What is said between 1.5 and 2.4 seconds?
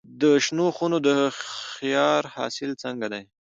خیار